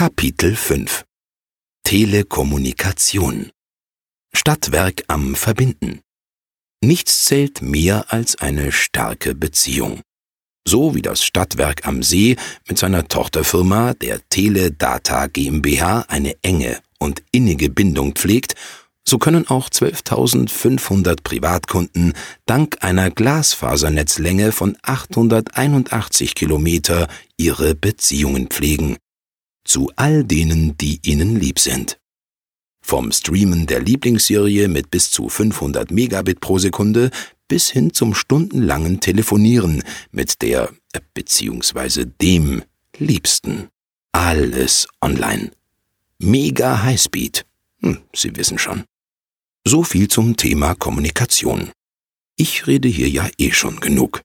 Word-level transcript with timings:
Kapitel 0.00 0.56
5 0.56 1.04
Telekommunikation 1.84 3.50
Stadtwerk 4.32 5.04
am 5.08 5.34
Verbinden 5.34 6.00
Nichts 6.82 7.26
zählt 7.26 7.60
mehr 7.60 8.10
als 8.10 8.36
eine 8.36 8.72
starke 8.72 9.34
Beziehung. 9.34 10.00
So 10.66 10.94
wie 10.94 11.02
das 11.02 11.22
Stadtwerk 11.22 11.86
am 11.86 12.02
See 12.02 12.36
mit 12.66 12.78
seiner 12.78 13.08
Tochterfirma 13.08 13.92
der 13.92 14.26
Teledata 14.30 15.26
GmbH 15.26 16.06
eine 16.08 16.34
enge 16.40 16.80
und 16.98 17.22
innige 17.30 17.68
Bindung 17.68 18.14
pflegt, 18.14 18.54
so 19.06 19.18
können 19.18 19.48
auch 19.48 19.68
12.500 19.68 21.22
Privatkunden 21.22 22.14
dank 22.46 22.78
einer 22.80 23.10
Glasfasernetzlänge 23.10 24.52
von 24.52 24.78
881 24.80 26.34
Kilometer 26.34 27.06
ihre 27.36 27.74
Beziehungen 27.74 28.46
pflegen. 28.46 28.96
Zu 29.70 29.92
all 29.94 30.24
denen, 30.24 30.76
die 30.78 30.98
ihnen 31.04 31.38
lieb 31.38 31.60
sind. 31.60 32.00
Vom 32.82 33.12
Streamen 33.12 33.68
der 33.68 33.80
Lieblingsserie 33.80 34.66
mit 34.66 34.90
bis 34.90 35.12
zu 35.12 35.28
500 35.28 35.92
Megabit 35.92 36.40
pro 36.40 36.58
Sekunde 36.58 37.12
bis 37.46 37.70
hin 37.70 37.94
zum 37.94 38.16
stundenlangen 38.16 38.98
Telefonieren 38.98 39.84
mit 40.10 40.42
der 40.42 40.72
bzw. 41.14 42.06
dem 42.20 42.64
Liebsten. 42.98 43.68
Alles 44.10 44.88
online. 45.00 45.52
Mega 46.18 46.82
Highspeed. 46.82 47.46
Hm, 47.80 47.98
Sie 48.12 48.34
wissen 48.34 48.58
schon. 48.58 48.82
So 49.64 49.84
viel 49.84 50.08
zum 50.08 50.36
Thema 50.36 50.74
Kommunikation. 50.74 51.70
Ich 52.34 52.66
rede 52.66 52.88
hier 52.88 53.08
ja 53.08 53.30
eh 53.38 53.52
schon 53.52 53.78
genug. 53.78 54.22